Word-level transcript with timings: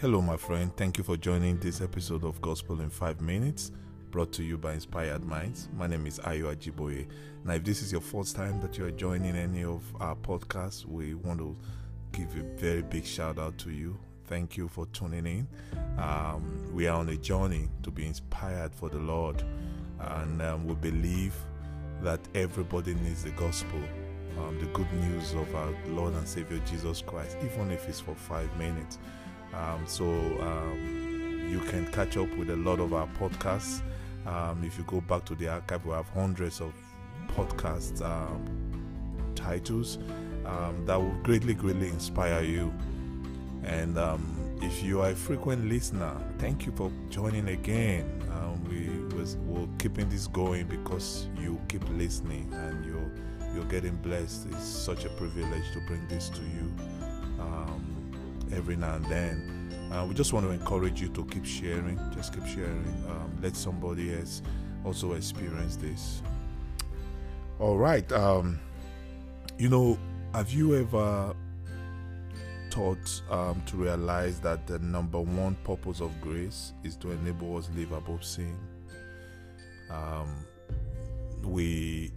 Hello, 0.00 0.22
my 0.22 0.36
friend. 0.36 0.70
Thank 0.76 0.96
you 0.96 1.02
for 1.02 1.16
joining 1.16 1.58
this 1.58 1.80
episode 1.80 2.22
of 2.22 2.40
Gospel 2.40 2.82
in 2.82 2.88
5 2.88 3.20
Minutes, 3.20 3.72
brought 4.12 4.30
to 4.34 4.44
you 4.44 4.56
by 4.56 4.74
Inspired 4.74 5.24
Minds. 5.24 5.68
My 5.76 5.88
name 5.88 6.06
is 6.06 6.20
Ayo 6.20 6.54
Ajiboye. 6.54 7.04
Now, 7.44 7.54
if 7.54 7.64
this 7.64 7.82
is 7.82 7.90
your 7.90 8.00
first 8.00 8.36
time 8.36 8.60
that 8.60 8.78
you 8.78 8.84
are 8.84 8.92
joining 8.92 9.34
any 9.34 9.64
of 9.64 9.82
our 9.98 10.14
podcasts, 10.14 10.84
we 10.84 11.14
want 11.14 11.40
to 11.40 11.56
give 12.12 12.28
a 12.36 12.44
very 12.60 12.82
big 12.82 13.04
shout 13.04 13.40
out 13.40 13.58
to 13.58 13.72
you. 13.72 13.98
Thank 14.26 14.56
you 14.56 14.68
for 14.68 14.86
tuning 14.86 15.26
in. 15.26 15.48
Um, 15.98 16.70
we 16.72 16.86
are 16.86 16.96
on 16.96 17.08
a 17.08 17.16
journey 17.16 17.68
to 17.82 17.90
be 17.90 18.06
inspired 18.06 18.72
for 18.76 18.88
the 18.88 19.00
Lord, 19.00 19.42
and 19.98 20.40
um, 20.40 20.64
we 20.64 20.74
believe 20.74 21.34
that 22.02 22.20
everybody 22.36 22.94
needs 22.94 23.24
the 23.24 23.30
gospel, 23.30 23.80
um, 24.38 24.60
the 24.60 24.66
good 24.66 24.92
news 24.92 25.34
of 25.34 25.52
our 25.56 25.74
Lord 25.88 26.14
and 26.14 26.28
Savior 26.28 26.60
Jesus 26.70 27.02
Christ, 27.02 27.36
even 27.44 27.72
if 27.72 27.88
it's 27.88 27.98
for 27.98 28.14
five 28.14 28.56
minutes. 28.56 28.98
Um, 29.54 29.84
so 29.86 30.04
um, 30.40 31.48
you 31.50 31.60
can 31.60 31.90
catch 31.92 32.16
up 32.16 32.34
with 32.36 32.50
a 32.50 32.56
lot 32.56 32.80
of 32.80 32.92
our 32.92 33.08
podcasts. 33.18 33.80
Um, 34.26 34.62
if 34.64 34.76
you 34.78 34.84
go 34.84 35.00
back 35.00 35.24
to 35.26 35.34
the 35.34 35.48
archive, 35.48 35.84
we 35.84 35.92
have 35.92 36.08
hundreds 36.10 36.60
of 36.60 36.72
podcast 37.28 38.02
um, 38.04 38.44
titles 39.34 39.98
um, 40.44 40.84
that 40.86 41.00
will 41.00 41.16
greatly, 41.22 41.54
greatly 41.54 41.88
inspire 41.88 42.42
you. 42.42 42.72
And 43.64 43.98
um, 43.98 44.58
if 44.62 44.82
you 44.82 45.00
are 45.00 45.10
a 45.10 45.14
frequent 45.14 45.68
listener, 45.68 46.14
thank 46.38 46.66
you 46.66 46.72
for 46.72 46.90
joining 47.10 47.48
again. 47.48 48.18
We 48.68 48.88
was 49.16 49.36
we're 49.46 49.66
keeping 49.78 50.08
this 50.08 50.26
going 50.26 50.66
because 50.66 51.28
you 51.40 51.60
keep 51.68 51.88
listening 51.90 52.52
and 52.52 52.84
you're 52.84 53.10
you're 53.54 53.64
getting 53.64 53.96
blessed. 53.96 54.48
It's 54.50 54.64
such 54.64 55.04
a 55.04 55.08
privilege 55.10 55.72
to 55.72 55.80
bring 55.86 56.06
this 56.08 56.28
to 56.30 56.40
you 56.40 56.72
um, 57.40 57.97
every 58.52 58.76
now 58.76 58.94
and 58.94 59.04
then. 59.06 59.90
Uh, 59.92 60.04
we 60.06 60.14
just 60.14 60.32
want 60.32 60.44
to 60.46 60.52
encourage 60.52 61.00
you 61.00 61.08
to 61.08 61.24
keep 61.26 61.44
sharing. 61.44 61.98
Just 62.14 62.34
keep 62.34 62.46
sharing. 62.46 62.84
Um, 63.08 63.38
let 63.42 63.56
somebody 63.56 64.14
else 64.14 64.42
also 64.84 65.14
experience 65.14 65.76
this. 65.76 66.22
All 67.58 67.78
right. 67.78 68.10
Um, 68.12 68.60
you 69.58 69.68
know, 69.68 69.98
have 70.34 70.52
you 70.52 70.76
ever 70.76 71.34
taught 72.70 73.22
um, 73.30 73.62
to 73.66 73.76
realize 73.76 74.40
that 74.40 74.66
the 74.66 74.78
number 74.80 75.20
one 75.20 75.56
purpose 75.64 76.00
of 76.00 76.20
grace 76.20 76.74
is 76.84 76.96
to 76.96 77.10
enable 77.10 77.56
us 77.56 77.70
live 77.74 77.92
above 77.92 78.24
sin? 78.24 78.56
Um, 79.90 80.44
we 81.42 82.12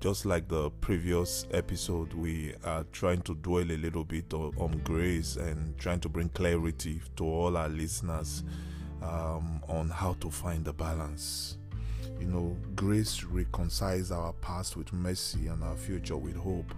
just 0.00 0.24
like 0.24 0.46
the 0.46 0.70
previous 0.80 1.44
episode, 1.50 2.12
we 2.14 2.54
are 2.64 2.84
trying 2.92 3.20
to 3.22 3.34
dwell 3.36 3.64
a 3.64 3.76
little 3.76 4.04
bit 4.04 4.32
on, 4.32 4.80
grace 4.84 5.34
and 5.34 5.76
trying 5.76 5.98
to 5.98 6.08
bring 6.08 6.28
clarity 6.28 7.00
to 7.16 7.24
all 7.24 7.56
our 7.56 7.68
listeners 7.68 8.44
um, 9.02 9.60
on 9.68 9.90
how 9.90 10.12
to 10.14 10.30
find 10.30 10.64
the 10.64 10.72
balance. 10.72 11.58
You 12.20 12.26
know, 12.26 12.56
grace 12.76 13.24
reconciles 13.24 14.12
our 14.12 14.32
past 14.34 14.76
with 14.76 14.92
mercy 14.92 15.48
and 15.48 15.64
our 15.64 15.76
future 15.76 16.16
with 16.16 16.36
hope. 16.36 16.72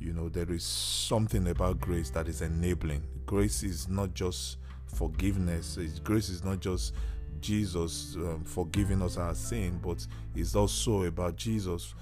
You 0.00 0.12
know, 0.12 0.28
there 0.28 0.50
is 0.50 0.64
something 0.64 1.48
about 1.48 1.80
grace 1.80 2.10
that 2.10 2.26
is 2.26 2.42
enabling. 2.42 3.06
Grace 3.24 3.62
is 3.62 3.88
not 3.88 4.14
just 4.14 4.58
forgiveness, 4.86 5.76
it's, 5.76 6.00
grace 6.00 6.28
is 6.28 6.42
not 6.42 6.58
just 6.58 6.94
Jesus 7.40 8.16
um, 8.16 8.42
forgiving 8.44 9.00
us 9.00 9.16
our 9.16 9.34
sin, 9.34 9.78
but 9.80 10.04
it's 10.34 10.56
also 10.56 11.04
about 11.04 11.36
Jesus 11.36 11.94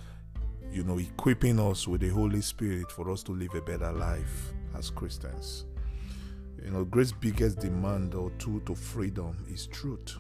you 0.76 0.84
know, 0.84 0.98
equipping 0.98 1.58
us 1.58 1.88
with 1.88 2.02
the 2.02 2.10
Holy 2.10 2.42
Spirit 2.42 2.92
for 2.92 3.10
us 3.10 3.22
to 3.22 3.32
live 3.32 3.54
a 3.54 3.62
better 3.62 3.90
life 3.92 4.52
as 4.76 4.90
Christians. 4.90 5.64
You 6.62 6.70
know, 6.70 6.84
grace's 6.84 7.12
biggest 7.12 7.60
demand 7.60 8.14
or 8.14 8.30
tool 8.32 8.60
to 8.66 8.74
freedom 8.74 9.42
is 9.50 9.66
truth. 9.68 10.18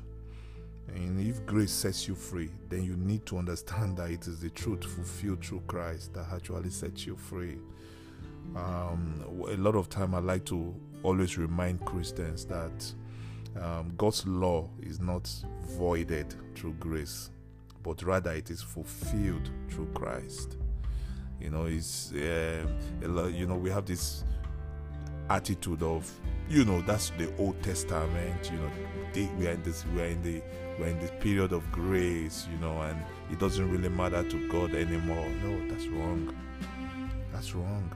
And 0.88 1.20
if 1.20 1.44
grace 1.44 1.72
sets 1.72 2.08
you 2.08 2.14
free, 2.14 2.48
then 2.70 2.84
you 2.84 2.96
need 2.96 3.26
to 3.26 3.36
understand 3.36 3.98
that 3.98 4.10
it 4.10 4.26
is 4.26 4.40
the 4.40 4.48
truth 4.48 4.82
fulfilled 4.82 5.44
through 5.44 5.62
Christ 5.66 6.14
that 6.14 6.24
actually 6.32 6.70
sets 6.70 7.04
you 7.04 7.16
free. 7.16 7.58
Um, 8.54 9.24
a 9.50 9.56
lot 9.58 9.74
of 9.74 9.90
time, 9.90 10.14
I 10.14 10.20
like 10.20 10.46
to 10.46 10.74
always 11.02 11.36
remind 11.36 11.84
Christians 11.84 12.46
that 12.46 12.92
um, 13.60 13.92
God's 13.98 14.26
law 14.26 14.70
is 14.80 15.00
not 15.00 15.30
voided 15.66 16.34
through 16.54 16.74
grace 16.74 17.28
but 17.86 18.02
rather 18.02 18.32
it 18.32 18.50
is 18.50 18.60
fulfilled 18.60 19.48
through 19.70 19.86
Christ. 19.94 20.56
You 21.40 21.50
know, 21.50 21.66
it's 21.66 22.12
uh, 22.12 22.66
you 23.00 23.46
know 23.46 23.54
we 23.54 23.70
have 23.70 23.86
this 23.86 24.24
attitude 25.30 25.82
of 25.84 26.10
you 26.48 26.64
know 26.64 26.82
that's 26.82 27.10
the 27.10 27.32
Old 27.38 27.62
Testament. 27.62 28.50
You 28.50 28.58
know, 28.58 28.70
they, 29.12 29.26
we 29.38 29.46
are 29.46 29.52
in 29.52 29.62
this 29.62 29.84
we 29.94 30.02
are 30.02 30.06
in 30.06 30.20
the 30.22 30.42
we're 30.80 30.88
in 30.88 30.98
this 30.98 31.12
period 31.20 31.52
of 31.52 31.70
grace. 31.70 32.48
You 32.52 32.58
know, 32.58 32.76
and 32.82 33.00
it 33.30 33.38
doesn't 33.38 33.70
really 33.70 33.88
matter 33.88 34.28
to 34.28 34.48
God 34.48 34.74
anymore. 34.74 35.28
No, 35.44 35.68
that's 35.68 35.86
wrong. 35.86 36.34
That's 37.32 37.54
wrong. 37.54 37.94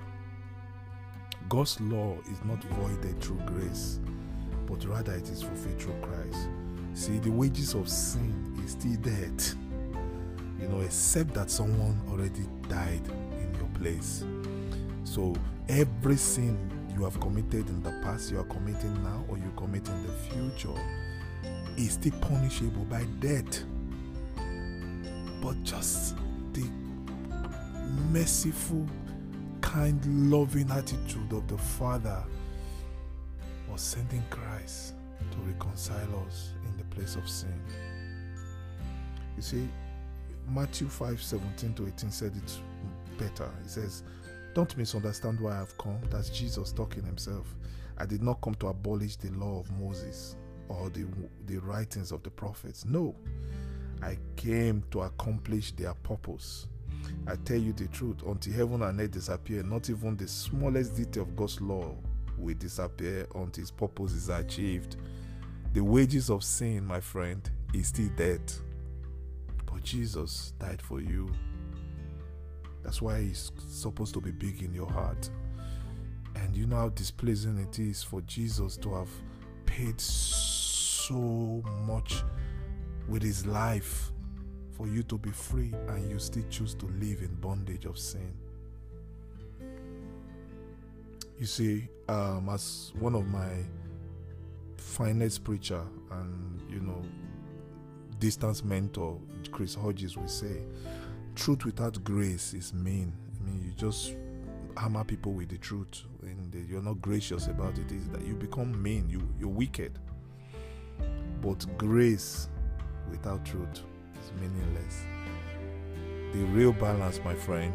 God's 1.48 1.80
law 1.80 2.16
is 2.30 2.44
not 2.44 2.62
voided 2.62 3.20
through 3.20 3.40
grace, 3.44 3.98
but 4.66 4.84
rather 4.84 5.14
it 5.14 5.28
is 5.28 5.42
fulfilled 5.42 5.82
through 5.82 6.00
Christ. 6.00 6.48
See, 6.94 7.18
the 7.18 7.30
wages 7.30 7.74
of 7.74 7.88
sin 7.88 8.54
is 8.64 8.72
still 8.72 8.96
death 8.96 9.56
you 10.60 10.68
know, 10.68 10.80
except 10.80 11.34
that 11.34 11.50
someone 11.50 12.00
already 12.10 12.46
died 12.68 13.02
in 13.40 13.54
your 13.54 13.68
place. 13.80 14.24
So 15.04 15.34
every 15.68 16.16
sin 16.16 16.58
you 16.94 17.04
have 17.04 17.18
committed 17.20 17.68
in 17.68 17.82
the 17.82 17.90
past, 18.02 18.30
you 18.30 18.38
are 18.38 18.44
committing 18.44 19.02
now, 19.02 19.24
or 19.28 19.38
you 19.38 19.52
commit 19.56 19.88
in 19.88 20.06
the 20.06 20.12
future, 20.12 20.80
is 21.76 21.92
still 21.92 22.12
punishable 22.20 22.84
by 22.84 23.04
death. 23.20 23.64
But 25.40 25.62
just 25.62 26.16
the 26.52 26.68
merciful, 28.10 28.86
kind, 29.62 30.30
loving 30.30 30.70
attitude 30.70 31.32
of 31.32 31.48
the 31.48 31.56
Father 31.56 32.22
was 33.70 33.80
sending 33.80 34.22
Christ 34.28 34.94
to 35.30 35.38
reconcile 35.38 36.24
us 36.26 36.50
in 36.66 36.76
the 36.76 36.84
place 36.94 37.16
of 37.16 37.28
sin. 37.28 37.58
You 39.36 39.42
see, 39.42 39.68
Matthew 40.54 40.88
5 40.88 41.22
17 41.22 41.74
to 41.74 41.86
18 41.86 42.10
said 42.10 42.32
it 42.36 42.58
better. 43.18 43.50
He 43.62 43.68
says, 43.68 44.02
Don't 44.54 44.76
misunderstand 44.76 45.40
why 45.40 45.60
I've 45.60 45.76
come. 45.78 46.00
That's 46.10 46.30
Jesus 46.30 46.72
talking 46.72 47.04
himself. 47.04 47.54
I 47.98 48.06
did 48.06 48.22
not 48.22 48.40
come 48.40 48.54
to 48.56 48.68
abolish 48.68 49.16
the 49.16 49.30
law 49.32 49.60
of 49.60 49.70
Moses 49.78 50.36
or 50.68 50.88
the, 50.90 51.06
the 51.46 51.58
writings 51.58 52.12
of 52.12 52.22
the 52.22 52.30
prophets. 52.30 52.84
No, 52.84 53.14
I 54.02 54.16
came 54.36 54.82
to 54.90 55.02
accomplish 55.02 55.72
their 55.72 55.94
purpose. 55.94 56.66
I 57.26 57.36
tell 57.36 57.58
you 57.58 57.72
the 57.72 57.88
truth, 57.88 58.22
until 58.26 58.52
heaven 58.52 58.82
and 58.82 59.00
earth 59.00 59.10
disappear, 59.12 59.62
not 59.62 59.88
even 59.90 60.16
the 60.16 60.28
smallest 60.28 60.96
detail 60.96 61.24
of 61.24 61.36
God's 61.36 61.60
law 61.60 61.94
will 62.38 62.54
disappear 62.54 63.26
until 63.34 63.62
its 63.62 63.70
purpose 63.70 64.12
is 64.12 64.28
achieved. 64.28 64.96
The 65.72 65.84
wages 65.84 66.30
of 66.30 66.42
sin, 66.42 66.84
my 66.86 67.00
friend, 67.00 67.48
is 67.74 67.88
still 67.88 68.10
death. 68.16 68.60
Jesus 69.82 70.52
died 70.58 70.80
for 70.80 71.00
you. 71.00 71.32
That's 72.82 73.02
why 73.02 73.20
He's 73.20 73.52
supposed 73.68 74.14
to 74.14 74.20
be 74.20 74.30
big 74.30 74.62
in 74.62 74.74
your 74.74 74.90
heart. 74.90 75.30
And 76.36 76.56
you 76.56 76.66
know 76.66 76.76
how 76.76 76.88
displeasing 76.90 77.58
it 77.58 77.78
is 77.78 78.02
for 78.02 78.20
Jesus 78.22 78.76
to 78.78 78.94
have 78.94 79.10
paid 79.66 80.00
so 80.00 81.62
much 81.84 82.22
with 83.08 83.22
His 83.22 83.46
life 83.46 84.12
for 84.72 84.86
you 84.86 85.02
to 85.02 85.18
be 85.18 85.30
free 85.30 85.74
and 85.88 86.10
you 86.10 86.18
still 86.18 86.44
choose 86.48 86.74
to 86.74 86.86
live 86.86 87.20
in 87.20 87.34
bondage 87.40 87.84
of 87.84 87.98
sin. 87.98 88.32
You 91.38 91.46
see, 91.46 91.88
um, 92.08 92.48
as 92.50 92.92
one 92.98 93.14
of 93.14 93.26
my 93.26 93.48
finest 94.76 95.44
preacher 95.44 95.82
and 96.10 96.60
you 96.70 96.80
know 96.80 97.02
distance 98.20 98.62
mentor 98.62 99.18
Chris 99.50 99.74
Hodges 99.74 100.16
will 100.16 100.28
say, 100.28 100.62
truth 101.34 101.64
without 101.64 102.02
grace 102.04 102.54
is 102.54 102.72
mean. 102.72 103.12
I 103.34 103.44
mean, 103.44 103.62
you 103.64 103.72
just 103.72 104.14
hammer 104.76 105.04
people 105.04 105.32
with 105.32 105.48
the 105.48 105.58
truth, 105.58 106.02
and 106.22 106.54
you're 106.68 106.82
not 106.82 107.00
gracious 107.00 107.46
about 107.46 107.78
it. 107.78 107.90
Is 107.90 108.08
that 108.10 108.24
you 108.24 108.34
become 108.34 108.80
mean? 108.80 109.08
You 109.08 109.26
you're 109.38 109.48
wicked. 109.48 109.98
But 111.40 111.66
grace 111.78 112.48
without 113.10 113.44
truth 113.44 113.82
is 114.22 114.32
meaningless. 114.40 115.04
The 116.32 116.44
real 116.52 116.72
balance, 116.72 117.20
my 117.24 117.34
friend, 117.34 117.72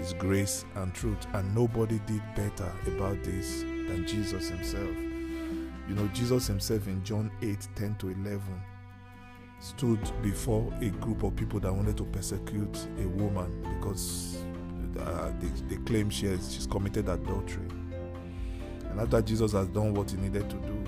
is 0.00 0.14
grace 0.14 0.64
and 0.76 0.94
truth, 0.94 1.26
and 1.34 1.54
nobody 1.54 2.00
did 2.06 2.22
better 2.34 2.72
about 2.86 3.22
this 3.22 3.60
than 3.60 4.06
Jesus 4.06 4.48
Himself. 4.48 4.96
You 5.88 5.94
know, 5.94 6.08
Jesus 6.08 6.46
Himself 6.46 6.86
in 6.86 7.04
John 7.04 7.30
8 7.42 7.68
10 7.76 7.96
to 7.96 8.08
11 8.08 8.40
stood 9.60 10.00
before 10.22 10.72
a 10.80 10.88
group 10.88 11.22
of 11.22 11.36
people 11.36 11.60
that 11.60 11.72
wanted 11.72 11.96
to 11.98 12.04
persecute 12.04 12.86
a 12.98 13.06
woman 13.08 13.62
because 13.76 14.42
uh, 14.98 15.30
they, 15.38 15.74
they 15.74 15.82
claim 15.82 16.10
she 16.10 16.26
has, 16.26 16.52
she's 16.52 16.66
committed 16.66 17.08
adultery. 17.08 17.68
And 18.90 19.00
after 19.00 19.22
Jesus 19.22 19.52
has 19.52 19.68
done 19.68 19.94
what 19.94 20.10
he 20.10 20.16
needed 20.16 20.48
to 20.50 20.56
do, 20.56 20.84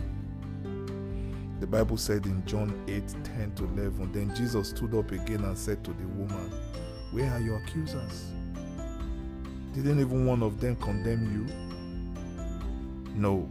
the 1.60 1.66
Bible 1.66 1.96
said 1.96 2.26
in 2.26 2.44
John 2.44 2.82
8 2.88 3.04
10 3.22 3.52
to 3.54 3.64
11, 3.64 4.10
then 4.12 4.34
Jesus 4.34 4.70
stood 4.70 4.94
up 4.94 5.12
again 5.12 5.44
and 5.44 5.56
said 5.56 5.84
to 5.84 5.92
the 5.92 6.06
woman, 6.08 6.50
Where 7.12 7.30
are 7.30 7.40
your 7.40 7.58
accusers? 7.58 8.32
Didn't 9.74 10.00
even 10.00 10.26
one 10.26 10.42
of 10.42 10.60
them 10.60 10.76
condemn 10.76 11.32
you? 11.32 11.46
No, 13.14 13.48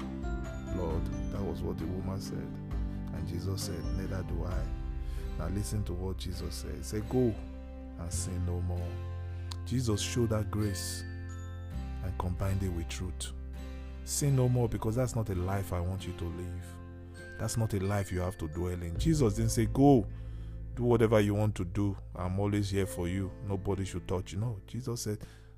Lord. 0.75 1.05
That 1.31 1.41
was 1.41 1.61
what 1.61 1.77
the 1.77 1.85
woman 1.85 2.19
said. 2.19 2.45
And 3.13 3.27
Jesus 3.27 3.61
said, 3.61 3.83
Neither 3.97 4.23
do 4.23 4.45
I. 4.45 4.80
Now 5.41 5.47
listen 5.55 5.83
to 5.85 5.93
what 5.93 6.17
Jesus 6.17 6.53
said. 6.53 6.85
Said, 6.85 7.09
Go 7.09 7.33
and 7.99 8.13
sin 8.13 8.39
no 8.45 8.61
more. 8.61 8.87
Jesus 9.65 9.99
showed 9.99 10.29
that 10.29 10.51
grace 10.51 11.03
and 12.03 12.15
combined 12.19 12.61
it 12.61 12.69
with 12.69 12.87
truth. 12.89 13.31
Sin 14.05 14.35
no 14.35 14.47
more 14.47 14.69
because 14.69 14.95
that's 14.95 15.15
not 15.15 15.29
a 15.29 15.35
life 15.35 15.73
I 15.73 15.79
want 15.79 16.05
you 16.05 16.13
to 16.13 16.25
live. 16.25 16.65
That's 17.39 17.57
not 17.57 17.73
a 17.73 17.79
life 17.79 18.11
you 18.11 18.19
have 18.19 18.37
to 18.37 18.47
dwell 18.49 18.73
in. 18.73 18.95
Jesus 18.99 19.33
didn't 19.33 19.49
say, 19.49 19.65
Go, 19.65 20.05
do 20.75 20.83
whatever 20.83 21.19
you 21.19 21.33
want 21.33 21.55
to 21.55 21.65
do. 21.65 21.97
I'm 22.15 22.39
always 22.39 22.69
here 22.69 22.85
for 22.85 23.07
you. 23.07 23.31
Nobody 23.47 23.83
should 23.83 24.07
touch 24.07 24.33
you. 24.33 24.39
No, 24.39 24.57
Jesus 24.67 25.01
said, 25.01 25.17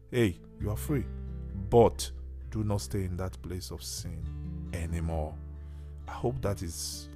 Hey, 0.09 0.37
you 0.61 0.69
are 0.69 0.77
free. 0.77 1.03
But 1.69 2.09
do 2.51 2.63
not 2.63 2.79
stay 2.79 3.03
in 3.03 3.17
that 3.17 3.41
place 3.41 3.69
of 3.69 3.83
sin 3.83 4.23
anymore. 4.73 5.33
I 6.07 6.11
hope 6.11 6.41
that 6.41 6.61
is 6.61 7.09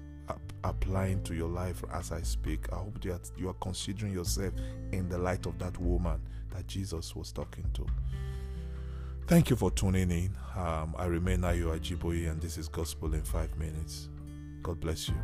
applying 0.64 1.24
to 1.24 1.34
your 1.36 1.50
life 1.50 1.84
as 1.94 2.12
I 2.12 2.22
speak. 2.22 2.72
I 2.72 2.78
hope 2.78 3.02
that 3.04 3.32
you 3.38 3.50
are 3.50 3.56
considering 3.56 4.14
yourself 4.14 4.54
in 4.92 5.10
the 5.10 5.18
light 5.18 5.46
of 5.46 5.58
that 5.60 5.78
woman 5.80 6.22
that 6.56 6.68
Jesus 6.68 7.16
was 7.16 7.32
talking 7.32 7.66
to. 7.74 7.86
Thank 9.28 9.50
you 9.50 9.56
for 9.56 9.72
tuning 9.72 10.10
in. 10.10 10.32
Um, 10.56 10.96
I 10.98 11.06
remain 11.06 11.42
Ayo 11.42 11.78
Ajiboye, 11.78 12.30
and 12.32 12.42
this 12.42 12.58
is 12.58 12.68
Gospel 12.70 13.14
in 13.14 13.24
Five 13.24 13.56
Minutes. 13.58 14.10
God 14.64 14.80
bless 14.80 15.10
you. 15.10 15.16